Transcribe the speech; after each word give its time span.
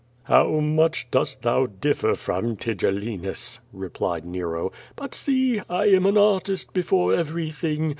''How 0.23 0.59
much 0.61 1.11
dost 1.11 1.43
thou 1.43 1.67
differ 1.67 2.15
from 2.15 2.57
Tigellinus," 2.57 3.59
replied 3.71 4.25
Nero, 4.25 4.71
but 4.95 5.13
see, 5.13 5.61
I 5.69 5.89
am 5.89 6.07
an 6.07 6.17
artist 6.17 6.73
before 6.73 7.13
everything. 7.13 7.89